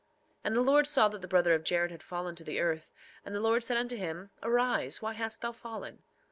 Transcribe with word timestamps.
3:7 0.37 0.37
And 0.45 0.55
the 0.55 0.61
Lord 0.61 0.87
saw 0.87 1.07
that 1.09 1.21
the 1.21 1.27
brother 1.27 1.53
of 1.53 1.63
Jared 1.63 1.91
had 1.91 2.01
fallen 2.01 2.33
to 2.33 2.43
the 2.43 2.59
earth; 2.59 2.91
and 3.23 3.35
the 3.35 3.39
Lord 3.39 3.63
said 3.63 3.77
unto 3.77 3.95
him: 3.97 4.31
Arise, 4.41 4.99
why 4.99 5.13
hast 5.13 5.41
thou 5.41 5.51
fallen? 5.51 6.01